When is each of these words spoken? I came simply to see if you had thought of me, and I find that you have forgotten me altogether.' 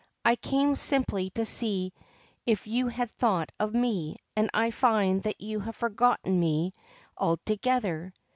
I 0.25 0.35
came 0.35 0.75
simply 0.75 1.29
to 1.35 1.45
see 1.45 1.93
if 2.47 2.65
you 2.65 2.87
had 2.87 3.11
thought 3.11 3.51
of 3.59 3.75
me, 3.75 4.17
and 4.35 4.49
I 4.51 4.71
find 4.71 5.21
that 5.21 5.39
you 5.41 5.59
have 5.59 5.75
forgotten 5.75 6.39
me 6.39 6.73
altogether.' 7.15 8.11